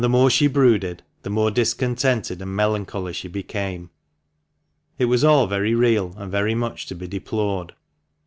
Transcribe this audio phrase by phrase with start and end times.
[0.09, 3.91] more she brooded, the more discontented and melancholy she became.
[4.97, 7.75] It was all very real and very much to be deplored.